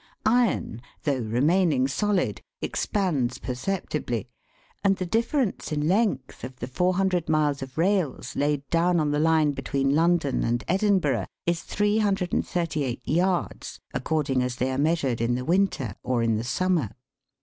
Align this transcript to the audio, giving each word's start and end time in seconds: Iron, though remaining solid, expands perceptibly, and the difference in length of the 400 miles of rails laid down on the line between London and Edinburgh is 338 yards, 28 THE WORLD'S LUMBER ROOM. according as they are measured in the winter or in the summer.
Iron, 0.25 0.81
though 1.03 1.19
remaining 1.19 1.87
solid, 1.87 2.41
expands 2.59 3.37
perceptibly, 3.37 4.27
and 4.83 4.95
the 4.95 5.05
difference 5.05 5.71
in 5.71 5.87
length 5.87 6.43
of 6.43 6.55
the 6.57 6.65
400 6.65 7.29
miles 7.29 7.61
of 7.61 7.77
rails 7.77 8.35
laid 8.35 8.67
down 8.71 8.99
on 8.99 9.11
the 9.11 9.19
line 9.19 9.51
between 9.51 9.93
London 9.93 10.43
and 10.43 10.63
Edinburgh 10.67 11.27
is 11.45 11.61
338 11.61 13.07
yards, 13.07 13.07
28 13.11 13.13
THE 13.13 13.19
WORLD'S 13.21 13.29
LUMBER 13.29 13.79
ROOM. 13.93 14.01
according 14.01 14.41
as 14.41 14.55
they 14.55 14.71
are 14.71 14.83
measured 14.83 15.21
in 15.21 15.35
the 15.35 15.45
winter 15.45 15.93
or 16.01 16.23
in 16.23 16.35
the 16.37 16.43
summer. 16.43 16.95